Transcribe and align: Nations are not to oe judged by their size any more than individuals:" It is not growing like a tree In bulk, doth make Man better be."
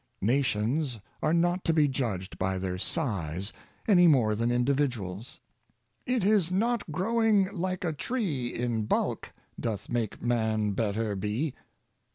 Nations 0.23 0.97
are 1.21 1.31
not 1.31 1.63
to 1.65 1.73
oe 1.79 1.85
judged 1.85 2.39
by 2.39 2.57
their 2.57 2.79
size 2.79 3.53
any 3.87 4.07
more 4.07 4.33
than 4.33 4.49
individuals:" 4.49 5.39
It 6.07 6.23
is 6.23 6.51
not 6.51 6.89
growing 6.91 7.45
like 7.53 7.83
a 7.83 7.93
tree 7.93 8.51
In 8.51 8.85
bulk, 8.85 9.31
doth 9.59 9.89
make 9.89 10.19
Man 10.19 10.71
better 10.71 11.15
be." 11.15 11.53